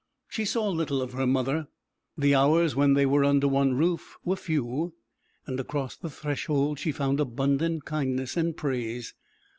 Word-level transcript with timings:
She 0.27 0.45
saw 0.45 0.67
little 0.67 0.99
of 0.99 1.13
her 1.13 1.27
mother. 1.27 1.67
The 2.17 2.33
hours 2.33 2.75
when 2.75 2.95
they 2.95 3.05
were 3.05 3.23
under 3.23 3.47
one 3.47 3.75
roof 3.75 4.17
were 4.25 4.35
few; 4.35 4.95
and 5.45 5.59
across 5.59 5.95
the 5.95 6.09
threshold 6.09 6.79
she 6.79 6.91
found 6.91 7.19
abundant 7.19 7.85
kindness 7.85 8.35
and 8.35 8.57
praise. 8.57 9.13